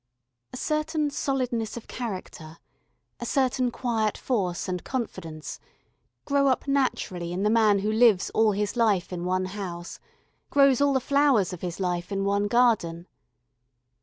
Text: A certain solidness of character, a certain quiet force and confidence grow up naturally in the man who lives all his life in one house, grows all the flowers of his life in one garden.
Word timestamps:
A 0.51 0.57
certain 0.57 1.11
solidness 1.11 1.77
of 1.77 1.87
character, 1.87 2.57
a 3.19 3.25
certain 3.27 3.69
quiet 3.69 4.17
force 4.17 4.67
and 4.67 4.83
confidence 4.83 5.59
grow 6.25 6.47
up 6.47 6.67
naturally 6.67 7.31
in 7.31 7.43
the 7.43 7.51
man 7.51 7.77
who 7.77 7.91
lives 7.93 8.31
all 8.31 8.53
his 8.53 8.75
life 8.75 9.13
in 9.13 9.25
one 9.25 9.45
house, 9.45 9.99
grows 10.49 10.81
all 10.81 10.93
the 10.93 10.99
flowers 10.99 11.53
of 11.53 11.61
his 11.61 11.79
life 11.79 12.11
in 12.11 12.23
one 12.25 12.47
garden. 12.47 13.05